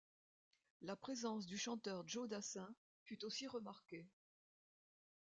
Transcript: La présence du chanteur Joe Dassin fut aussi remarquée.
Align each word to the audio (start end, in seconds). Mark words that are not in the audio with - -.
La 0.81 0.95
présence 0.95 1.45
du 1.45 1.59
chanteur 1.59 2.07
Joe 2.07 2.27
Dassin 2.27 2.67
fut 3.03 3.23
aussi 3.23 3.45
remarquée. 3.45 4.07